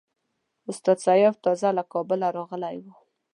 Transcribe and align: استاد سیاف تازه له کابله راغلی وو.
استاد 0.69 0.97
سیاف 1.05 1.35
تازه 1.45 1.69
له 1.77 1.83
کابله 1.93 2.27
راغلی 2.37 2.75
وو. 2.79 2.93